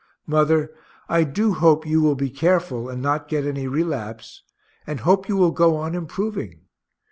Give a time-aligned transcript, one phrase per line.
[0.25, 0.71] Mother,
[1.07, 4.41] I do hope you will be careful, and not get any relapse
[4.87, 6.61] and hope you will go on improving.